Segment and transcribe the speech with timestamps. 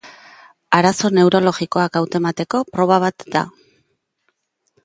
[0.77, 3.45] Arazo neurologikoak hautemateko proba bat da.